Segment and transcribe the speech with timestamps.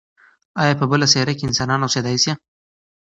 [0.61, 2.31] ایا په بله سیاره کې انسانان اوسېدای شي؟